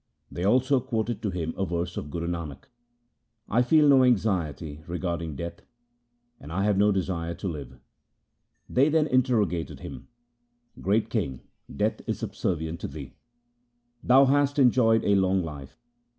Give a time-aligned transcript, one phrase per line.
[0.31, 2.63] They also quoted to him a verse of Guru Nanak:—
[3.45, 5.61] 1 feel no anxiety regarding death,
[6.39, 7.77] and I have no desire to live.
[8.67, 10.07] They then interrogated him:'
[10.81, 11.41] Great king,
[11.71, 13.13] death is subservient to thee.
[14.03, 15.77] Thou hast enjoyed a long life.